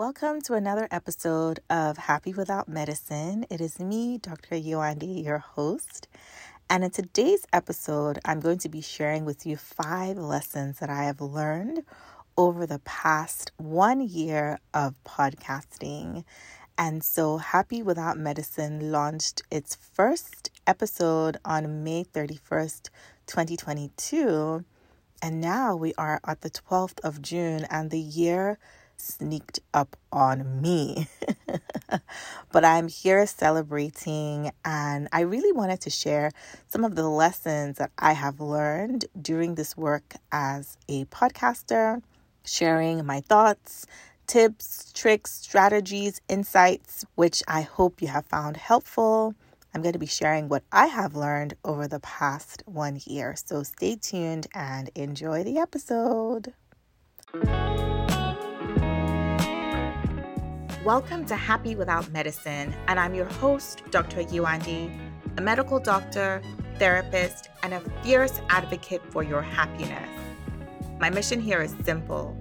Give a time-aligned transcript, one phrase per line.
[0.00, 3.44] Welcome to another episode of Happy Without Medicine.
[3.50, 4.54] It is me, Dr.
[4.54, 6.08] Yewande, your host.
[6.70, 11.04] And in today's episode, I'm going to be sharing with you five lessons that I
[11.04, 11.84] have learned
[12.38, 16.24] over the past one year of podcasting.
[16.78, 22.88] And so, Happy Without Medicine launched its first episode on May 31st,
[23.26, 24.64] 2022.
[25.20, 28.58] And now we are at the 12th of June, and the year
[29.00, 31.08] sneaked up on me.
[32.52, 36.30] but I'm here celebrating, and I really wanted to share
[36.68, 42.02] some of the lessons that I have learned during this work as a podcaster,
[42.44, 43.86] sharing my thoughts,
[44.26, 49.34] tips, tricks, strategies, insights, which I hope you have found helpful.
[49.74, 53.34] I'm going to be sharing what I have learned over the past one year.
[53.36, 56.52] So stay tuned and enjoy the episode.
[60.84, 64.22] Welcome to Happy Without Medicine, and I'm your host, Dr.
[64.22, 64.90] Yewande,
[65.36, 66.40] a medical doctor,
[66.78, 70.08] therapist, and a fierce advocate for your happiness.
[70.98, 72.34] My mission here is simple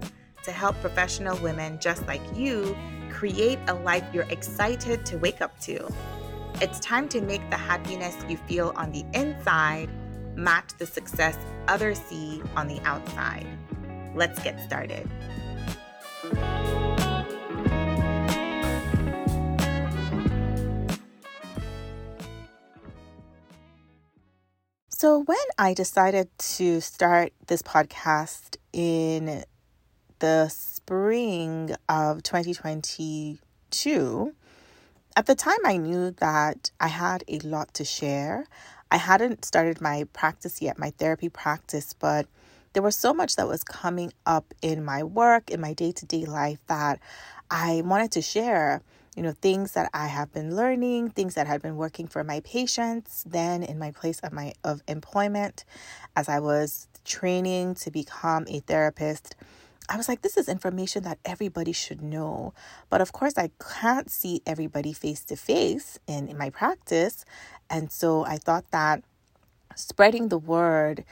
[0.45, 2.77] to help professional women just like you
[3.11, 5.93] create a life you're excited to wake up to.
[6.61, 9.89] It's time to make the happiness you feel on the inside
[10.37, 13.45] match the success others see on the outside.
[14.15, 15.09] Let's get started.
[24.99, 29.45] So, when I decided to start this podcast in
[30.19, 34.33] the spring of 2022,
[35.15, 38.45] at the time, I knew that I had a lot to share.
[38.91, 42.27] I hadn't started my practice yet, my therapy practice, but
[42.73, 46.05] there was so much that was coming up in my work, in my day to
[46.05, 46.99] day life that
[47.49, 48.81] I wanted to share.
[49.19, 52.39] You know, things that I have been learning, things that had been working for my
[52.39, 55.65] patients, then in my place of my of employment
[56.15, 59.35] as I was training to become a therapist
[59.89, 62.53] I was like, this is information that everybody should know.
[62.91, 67.25] But of course, I can't see everybody face to face in my practice.
[67.71, 69.03] And so I thought that
[69.75, 71.05] spreading the word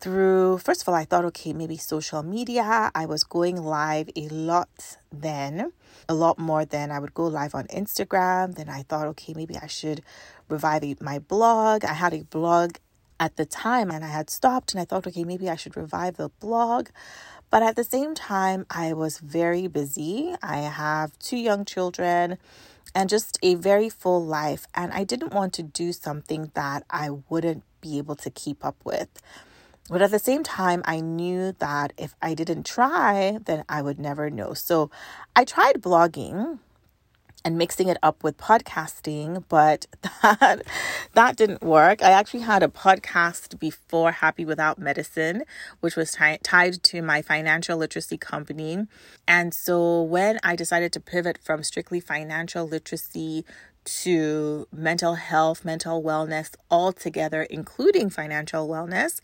[0.00, 2.90] through, first of all, I thought, okay, maybe social media.
[2.94, 5.72] I was going live a lot then,
[6.08, 8.54] a lot more than I would go live on Instagram.
[8.54, 10.02] Then I thought, okay, maybe I should
[10.48, 11.84] revive my blog.
[11.84, 12.76] I had a blog
[13.20, 16.16] at the time and I had stopped and I thought, okay, maybe I should revive
[16.16, 16.88] the blog.
[17.50, 20.34] But at the same time, I was very busy.
[20.42, 22.38] I have two young children
[22.94, 24.66] and just a very full life.
[24.74, 28.76] And I didn't want to do something that I wouldn't be able to keep up
[28.84, 29.08] with.
[29.88, 33.98] But at the same time, I knew that if I didn't try, then I would
[33.98, 34.52] never know.
[34.54, 34.90] So
[35.34, 36.58] I tried blogging
[37.44, 39.86] and mixing it up with podcasting, but
[40.22, 40.62] that
[41.14, 42.02] that didn't work.
[42.02, 45.44] I actually had a podcast before Happy Without Medicine,
[45.80, 48.86] which was t- tied to my financial literacy company.
[49.26, 53.44] And so when I decided to pivot from strictly financial literacy
[54.02, 59.20] to mental health, mental wellness altogether, including financial wellness,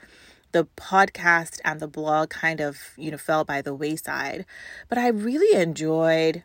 [0.55, 4.47] the podcast and the blog kind of, you know, fell by the wayside.
[4.89, 6.45] But I really enjoyed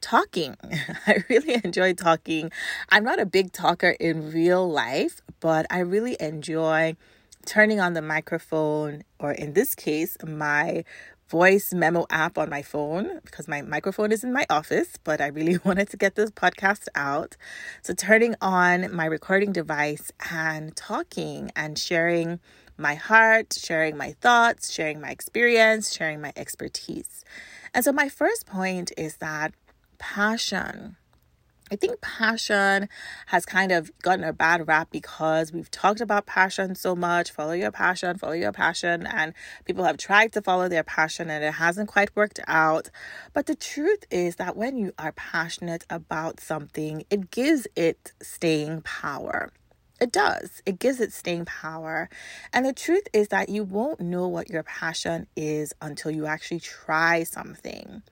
[0.00, 0.56] talking.
[1.08, 2.52] I really enjoy talking.
[2.88, 6.94] I'm not a big talker in real life, but I really enjoy
[7.46, 10.84] turning on the microphone, or in this case, my
[11.28, 15.26] voice memo app on my phone because my microphone is in my office, but I
[15.26, 17.36] really wanted to get this podcast out.
[17.82, 22.38] So, turning on my recording device and talking and sharing
[22.78, 27.24] my heart, sharing my thoughts, sharing my experience, sharing my expertise.
[27.74, 29.52] And so, my first point is that
[29.98, 30.96] passion.
[31.70, 32.88] I think passion
[33.26, 37.30] has kind of gotten a bad rap because we've talked about passion so much.
[37.30, 39.06] Follow your passion, follow your passion.
[39.06, 39.34] And
[39.66, 42.90] people have tried to follow their passion and it hasn't quite worked out.
[43.34, 48.80] But the truth is that when you are passionate about something, it gives it staying
[48.82, 49.52] power.
[50.00, 50.62] It does.
[50.64, 52.08] It gives it staying power.
[52.52, 56.60] And the truth is that you won't know what your passion is until you actually
[56.60, 58.02] try something.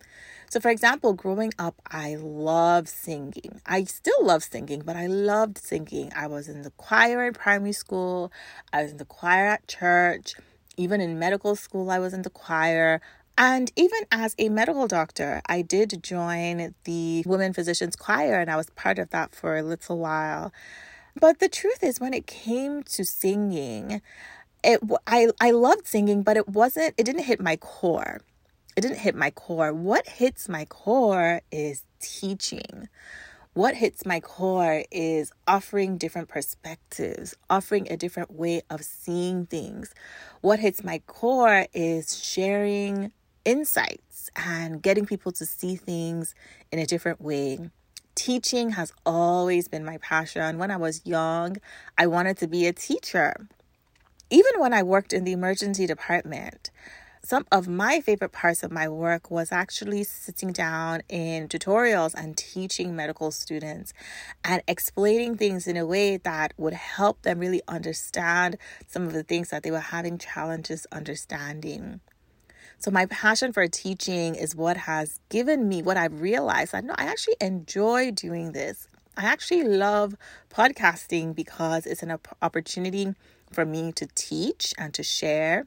[0.50, 3.60] So, for example, growing up, I love singing.
[3.66, 6.12] I still love singing, but I loved singing.
[6.14, 8.32] I was in the choir in primary school,
[8.72, 10.34] I was in the choir at church,
[10.76, 13.00] even in medical school, I was in the choir.
[13.38, 18.56] And even as a medical doctor, I did join the Women Physicians Choir, and I
[18.56, 20.52] was part of that for a little while.
[21.20, 24.02] But the truth is, when it came to singing,
[24.64, 26.94] it I I loved singing, but it wasn't.
[26.98, 28.20] It didn't hit my core.
[28.76, 29.72] it didn't hit my core.
[29.74, 32.88] What hits my core is teaching.
[33.54, 39.94] What hits my core is offering different perspectives, offering a different way of seeing things.
[40.42, 43.12] What hits my core is sharing
[43.44, 46.34] insights and getting people to see things
[46.72, 47.60] in a different way.
[48.16, 50.58] Teaching has always been my passion.
[50.58, 51.58] When I was young,
[51.98, 53.46] I wanted to be a teacher.
[54.30, 56.70] Even when I worked in the emergency department,
[57.22, 62.38] some of my favorite parts of my work was actually sitting down in tutorials and
[62.38, 63.92] teaching medical students
[64.42, 69.24] and explaining things in a way that would help them really understand some of the
[69.24, 72.00] things that they were having challenges understanding.
[72.78, 76.74] So, my passion for teaching is what has given me what I've realized.
[76.74, 78.86] I know I actually enjoy doing this.
[79.16, 80.14] I actually love
[80.50, 83.14] podcasting because it's an opportunity
[83.50, 85.66] for me to teach and to share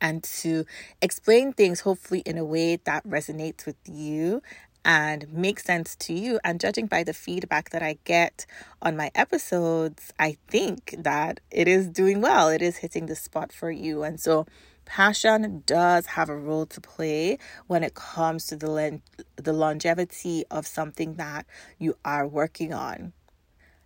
[0.00, 0.66] and to
[1.00, 4.42] explain things hopefully in a way that resonates with you
[4.84, 6.38] and makes sense to you.
[6.44, 8.44] And judging by the feedback that I get
[8.82, 12.50] on my episodes, I think that it is doing well.
[12.50, 14.02] It is hitting the spot for you.
[14.02, 14.46] And so
[14.86, 17.38] passion does have a role to play
[17.68, 19.02] when it comes to the len-
[19.36, 21.46] the longevity of something that
[21.78, 23.12] you are working on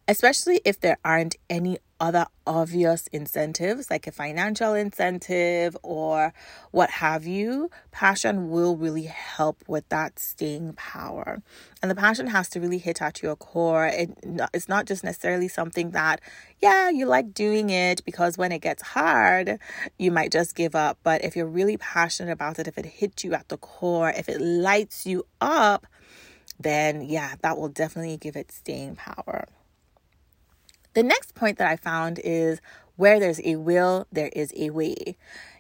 [0.08, 6.32] especially if there aren't any other obvious incentives like a financial incentive or
[6.70, 11.42] what have you, passion will really help with that staying power.
[11.82, 13.86] And the passion has to really hit at your core.
[13.86, 14.16] It,
[14.54, 16.20] it's not just necessarily something that,
[16.60, 19.58] yeah, you like doing it because when it gets hard,
[19.98, 20.98] you might just give up.
[21.02, 24.28] But if you're really passionate about it, if it hits you at the core, if
[24.28, 25.86] it lights you up,
[26.58, 29.44] then yeah, that will definitely give it staying power.
[30.98, 32.60] The next point that I found is
[32.96, 35.16] where there's a will, there is a way.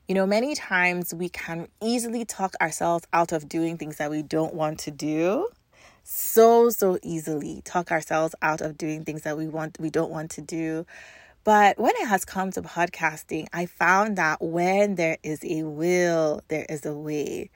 [0.08, 4.22] You know, many times we can easily talk ourselves out of doing things that we
[4.22, 5.48] don't want to do.
[6.02, 10.32] So, so easily talk ourselves out of doing things that we want we don't want
[10.32, 10.84] to do.
[11.44, 16.42] But when it has come to podcasting, I found that when there is a will,
[16.48, 17.50] there is a way.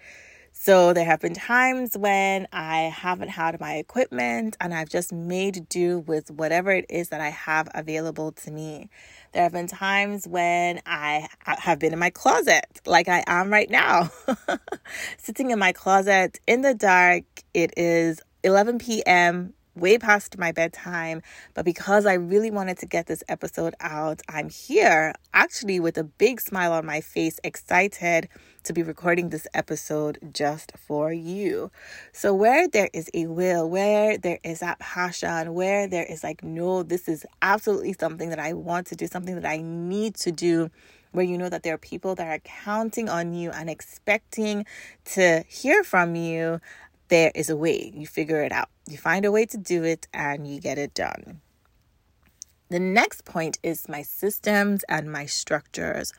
[0.65, 5.69] So there have been times when I haven't had my equipment and I've just made
[5.69, 8.89] do with whatever it is that I have available to me.
[9.33, 13.69] There have been times when I have been in my closet, like I am right
[13.69, 14.13] now,
[15.19, 17.25] sitting in my closet in the dark.
[17.53, 21.23] It is 11 p.m way past my bedtime.
[21.55, 26.05] But because I really wanted to get this episode out, I'm here actually with a
[26.05, 28.29] big smile on my face, excited
[28.65, 31.71] to be recording this episode just for you.
[32.13, 36.45] So, where there is a will, where there is that passion, where there is like,
[36.45, 40.33] no, this is absolutely something that I want to do, something that I need to
[40.33, 40.71] do
[41.13, 44.65] where you know that there are people that are counting on you and expecting
[45.05, 46.61] to hear from you,
[47.13, 47.93] there is a way.
[47.95, 48.71] You figure it out.
[48.89, 51.43] You find a way to do it and you get it done.
[52.71, 56.15] The next point is my systems and my structures.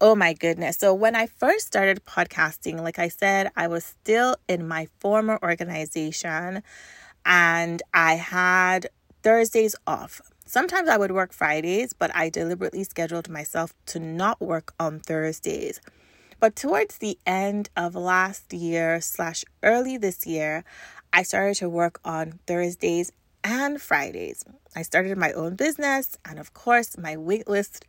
[0.00, 0.78] Oh my goodness.
[0.78, 5.38] So, when I first started podcasting, like I said, I was still in my former
[5.42, 6.62] organization
[7.26, 8.88] and I had
[9.22, 10.22] Thursdays off.
[10.46, 15.82] Sometimes I would work Fridays, but I deliberately scheduled myself to not work on Thursdays.
[16.40, 20.64] But towards the end of last year slash early this year,
[21.12, 23.12] I started to work on Thursdays
[23.44, 24.42] and Fridays.
[24.74, 27.84] I started my own business, and of course, my wait list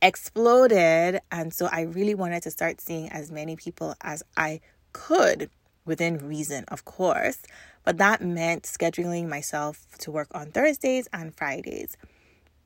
[0.00, 1.20] exploded.
[1.32, 4.60] And so I really wanted to start seeing as many people as I
[4.92, 5.50] could
[5.84, 7.38] within reason, of course.
[7.84, 11.96] But that meant scheduling myself to work on Thursdays and Fridays.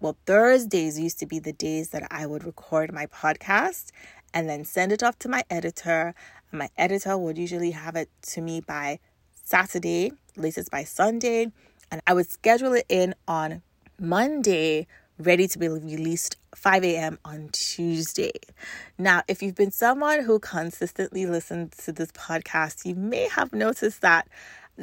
[0.01, 3.91] Well, Thursdays used to be the days that I would record my podcast
[4.35, 6.15] and then send it off to my editor.
[6.51, 8.99] And my editor would usually have it to me by
[9.45, 11.51] Saturday, latest by Sunday.
[11.91, 13.63] And I would schedule it in on
[13.99, 14.87] Monday,
[15.19, 17.19] ready to be released 5 a.m.
[17.25, 18.33] on Tuesday.
[18.99, 24.01] Now, if you've been someone who consistently listens to this podcast, you may have noticed
[24.03, 24.29] that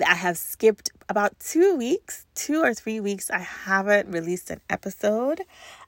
[0.05, 3.31] I have skipped about two weeks, two or three weeks.
[3.31, 5.41] I haven't released an episode.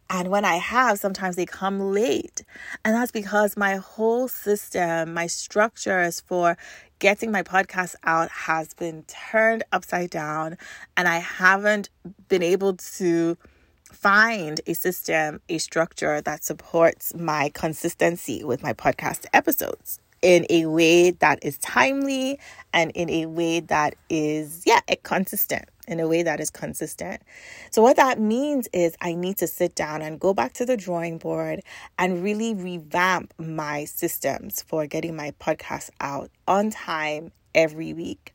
[0.10, 2.44] And when I have, sometimes they come late.
[2.84, 6.58] And that's because my whole system, my structures for
[6.98, 10.58] getting my podcast out has been turned upside down.
[10.98, 11.89] And I haven't
[12.28, 13.38] been able to
[13.84, 20.66] find a system, a structure that supports my consistency with my podcast episodes in a
[20.66, 22.39] way that is timely
[22.74, 25.66] and in a way that is, yeah, consistent.
[25.89, 27.22] In a way that is consistent.
[27.72, 30.77] So, what that means is I need to sit down and go back to the
[30.77, 31.62] drawing board
[31.98, 38.34] and really revamp my systems for getting my podcast out on time every week.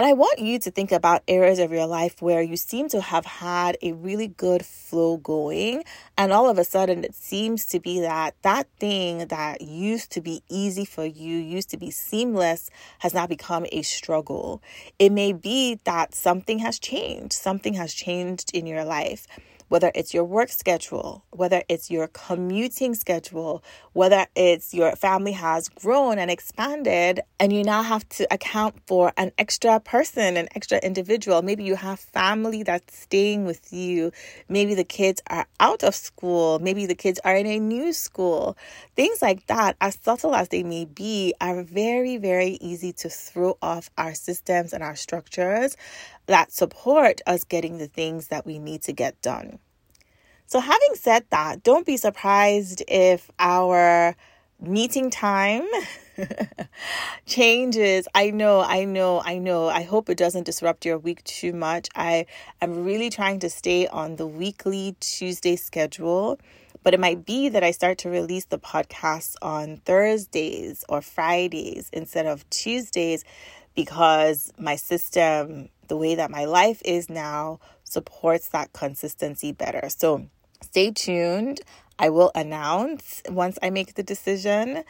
[0.00, 3.02] And I want you to think about areas of your life where you seem to
[3.02, 5.84] have had a really good flow going,
[6.16, 10.22] and all of a sudden it seems to be that that thing that used to
[10.22, 14.62] be easy for you, used to be seamless, has now become a struggle.
[14.98, 19.26] It may be that something has changed, something has changed in your life
[19.70, 23.62] whether it's your work schedule, whether it's your commuting schedule,
[23.92, 29.12] whether it's your family has grown and expanded, and you now have to account for
[29.16, 31.40] an extra person, an extra individual.
[31.40, 34.10] Maybe you have family that's staying with you.
[34.48, 36.58] Maybe the kids are out of school.
[36.58, 38.56] Maybe the kids are in a new school.
[38.96, 43.56] Things like that, as subtle as they may be, are very, very easy to throw
[43.62, 45.76] off our systems and our structures
[46.30, 49.58] that support us getting the things that we need to get done.
[50.46, 54.16] So, having said that, don't be surprised if our
[54.60, 55.64] meeting time
[57.26, 58.06] changes.
[58.14, 59.68] I know, I know, I know.
[59.68, 61.88] I hope it doesn't disrupt your week too much.
[61.96, 62.26] I
[62.60, 66.38] am really trying to stay on the weekly Tuesday schedule,
[66.84, 71.90] but it might be that I start to release the podcasts on Thursdays or Fridays
[71.92, 73.24] instead of Tuesdays
[73.74, 79.88] because my system the way that my life is now supports that consistency better.
[79.88, 80.28] So
[80.62, 81.60] stay tuned.
[81.98, 84.84] I will announce once I make the decision.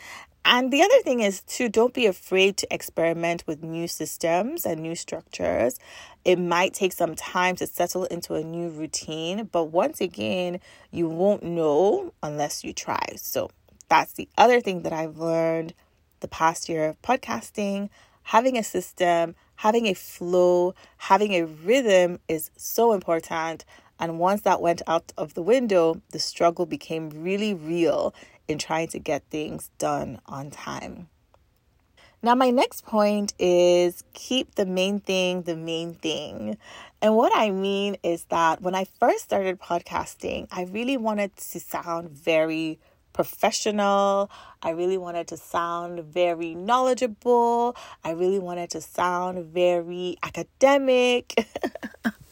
[0.44, 4.80] And the other thing is, to don't be afraid to experiment with new systems and
[4.80, 5.78] new structures.
[6.24, 10.60] It might take some time to settle into a new routine, but once again,
[10.90, 13.04] you won't know unless you try.
[13.16, 13.50] So
[13.88, 15.74] that's the other thing that I've learned
[16.20, 17.88] the past year of podcasting
[18.30, 23.64] having a system, having a flow, having a rhythm is so important.
[23.98, 28.14] And once that went out of the window, the struggle became really real
[28.46, 31.08] in trying to get things done on time.
[32.22, 36.56] Now, my next point is keep the main thing the main thing.
[37.02, 41.58] And what I mean is that when I first started podcasting, I really wanted to
[41.58, 42.78] sound very
[43.12, 44.30] professional.
[44.62, 47.76] I really wanted to sound very knowledgeable.
[48.04, 51.48] I really wanted to sound very academic.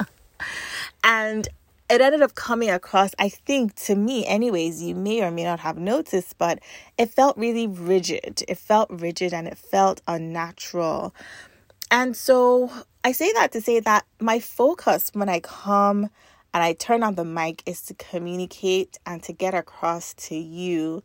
[1.04, 1.49] and
[1.90, 5.61] it ended up coming across, I think, to me, anyways, you may or may not
[5.61, 6.58] have noticed, but
[6.99, 8.42] it felt really rigid.
[8.47, 11.14] It felt rigid and it felt unnatural.
[11.90, 12.70] And so
[13.04, 16.11] I say that to say that my focus when I come
[16.55, 21.02] and I turn on the mic is to communicate and to get across to you,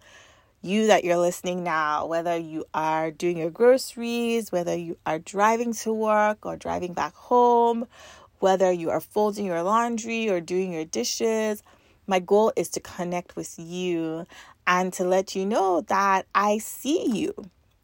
[0.62, 5.74] you that you're listening now, whether you are doing your groceries, whether you are driving
[5.74, 7.88] to work or driving back home,
[8.40, 11.62] whether you are folding your laundry or doing your dishes.
[12.08, 14.26] My goal is to connect with you
[14.66, 17.34] and to let you know that I see you.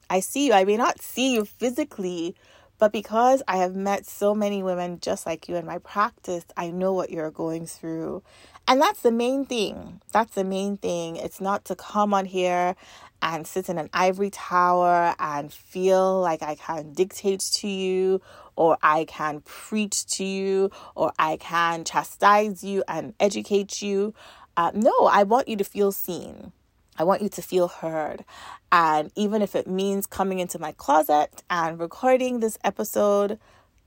[0.10, 0.54] I see you.
[0.54, 2.36] I may not see you physically,
[2.79, 6.71] but because I have met so many women just like you in my practice, I
[6.71, 8.24] know what you're going through.
[8.67, 10.01] And that's the main thing.
[10.13, 11.17] That's the main thing.
[11.17, 12.75] It's not to come on here
[13.21, 18.21] and sit in an ivory tower and feel like I can dictate to you
[18.55, 24.13] or I can preach to you or I can chastise you and educate you.
[24.55, 26.53] Uh, no, I want you to feel seen.
[26.98, 28.25] I want you to feel heard.
[28.72, 33.40] And even if it means coming into my closet and recording this episode,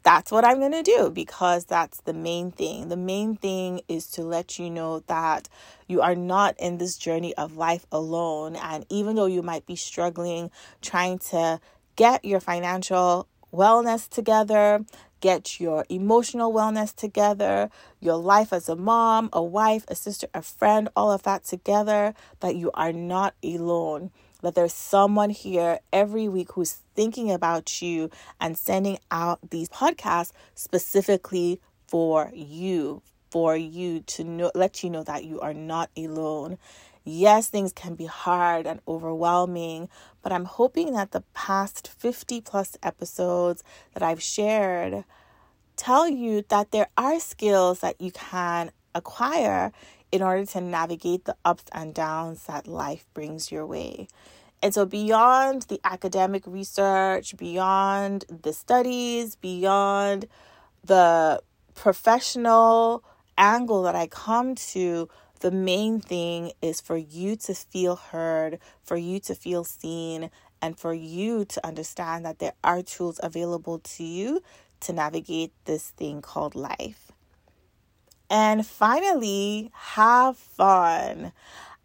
[0.03, 2.89] that's what I'm going to do because that's the main thing.
[2.89, 5.49] The main thing is to let you know that
[5.87, 8.57] you are not in this journey of life alone.
[8.57, 11.61] And even though you might be struggling trying to
[11.95, 14.85] get your financial wellness together,
[15.21, 17.71] get your emotional wellness together,
[18.01, 22.15] your life as a mom, a wife, a sister, a friend, all of that together,
[22.41, 24.11] that you are not alone.
[24.43, 30.33] That there's someone here every week who's thinking about you and sending out these podcasts
[30.55, 36.59] specifically for you, for you to know, let you know that you are not alone.
[37.05, 39.89] Yes, things can be hard and overwhelming,
[40.23, 45.05] but I'm hoping that the past 50 plus episodes that I've shared
[45.77, 49.73] tell you that there are skills that you can acquire
[50.13, 54.07] in order to navigate the ups and downs that life brings your way.
[54.63, 60.29] And so, beyond the academic research, beyond the studies, beyond
[60.85, 61.43] the
[61.75, 63.03] professional
[63.37, 65.09] angle that I come to,
[65.41, 70.79] the main thing is for you to feel heard, for you to feel seen, and
[70.79, 74.43] for you to understand that there are tools available to you
[74.81, 77.12] to navigate this thing called life.
[78.33, 81.33] And finally, have fun.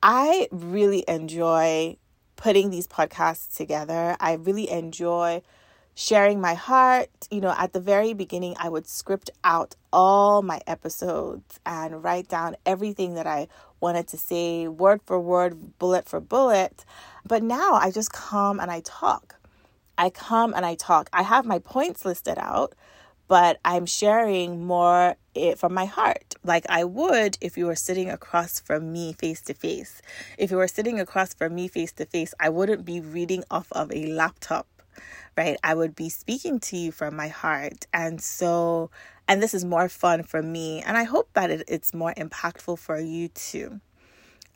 [0.01, 1.97] I really enjoy
[2.37, 4.15] putting these podcasts together.
[4.21, 5.41] I really enjoy
[5.93, 7.09] sharing my heart.
[7.29, 12.29] You know, at the very beginning, I would script out all my episodes and write
[12.29, 13.49] down everything that I
[13.81, 16.85] wanted to say, word for word, bullet for bullet.
[17.25, 19.35] But now I just come and I talk.
[19.97, 21.09] I come and I talk.
[21.11, 22.73] I have my points listed out,
[23.27, 28.09] but I'm sharing more it from my heart, like I would if you were sitting
[28.09, 30.01] across from me face to face.
[30.37, 33.71] If you were sitting across from me face to face, I wouldn't be reading off
[33.71, 34.67] of a laptop,
[35.37, 35.57] right?
[35.63, 37.85] I would be speaking to you from my heart.
[37.93, 38.89] And so,
[39.27, 40.81] and this is more fun for me.
[40.81, 43.79] And I hope that it, it's more impactful for you too.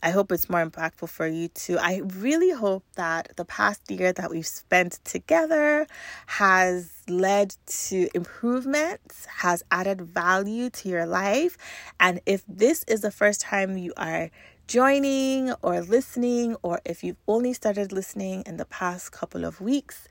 [0.03, 1.77] I hope it's more impactful for you too.
[1.77, 5.86] I really hope that the past year that we've spent together
[6.25, 11.55] has led to improvements, has added value to your life.
[12.00, 14.31] And if this is the first time you are
[14.67, 20.08] joining or listening, or if you've only started listening in the past couple of weeks,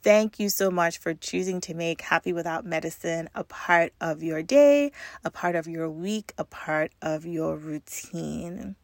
[0.00, 4.44] Thank you so much for choosing to make Happy Without Medicine a part of your
[4.44, 4.92] day,
[5.24, 8.76] a part of your week, a part of your routine.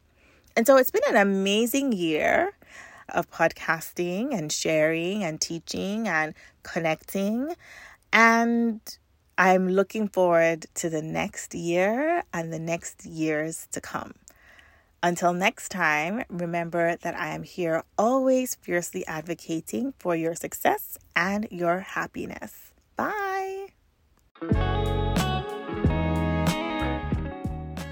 [0.57, 2.53] And so it's been an amazing year
[3.09, 7.55] of podcasting and sharing and teaching and connecting.
[8.13, 8.81] And
[9.37, 14.15] I'm looking forward to the next year and the next years to come.
[15.03, 21.47] Until next time, remember that I am here always fiercely advocating for your success and
[21.51, 22.73] your happiness.
[22.97, 23.67] Bye.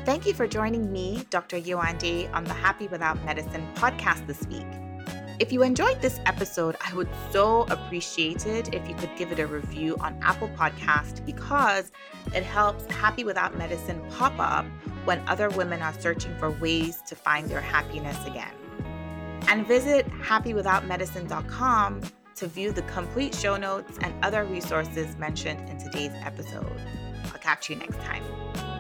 [0.05, 1.61] Thank you for joining me, Dr.
[1.61, 4.67] Yewande, on the Happy Without Medicine podcast this week.
[5.39, 9.39] If you enjoyed this episode, I would so appreciate it if you could give it
[9.39, 11.93] a review on Apple Podcast because
[12.35, 14.67] it helps Happy Without Medicine pop up
[15.05, 18.53] when other women are searching for ways to find their happiness again.
[19.49, 22.03] And visit happywithoutmedicine.com
[22.35, 26.81] to view the complete show notes and other resources mentioned in today's episode.
[27.27, 28.72] I'll catch you next time.